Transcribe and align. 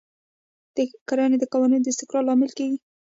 دا 0.75 0.83
کړنې 1.09 1.37
د 1.39 1.43
قوانینو 1.53 1.83
د 1.83 1.87
استقرار 1.93 2.23
لامل 2.27 2.51
کیږي. 2.57 2.77